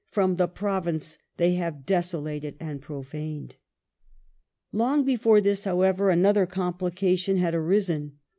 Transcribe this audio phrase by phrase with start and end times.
[0.09, 3.57] from the province they have desolated and profaned
[4.17, 4.41] *'.
[4.73, 8.17] Long before this, however, another complication had arisen.